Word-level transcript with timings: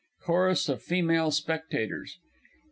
_CHORUS 0.25 0.67
OF 0.67 0.81
FEMALE 0.81 1.29
SPECTATORS. 1.29 2.17